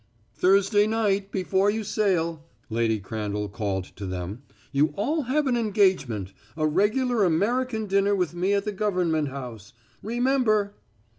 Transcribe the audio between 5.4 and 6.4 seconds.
an engagement